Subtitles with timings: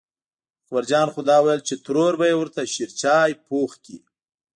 [0.63, 3.97] اکبر جان خو دا وېل چې ترور به یې ورته شېرچای پوخ کړي.